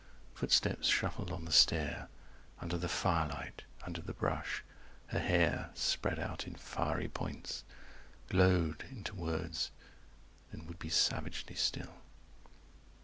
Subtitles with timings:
[0.33, 2.09] Footsteps shuffled on the stair,
[2.59, 4.63] Under the firelight, under the brush,
[5.09, 7.63] her hair Spread out in fiery points
[8.27, 9.69] Glowed into words,
[10.51, 11.97] then would be savagely still.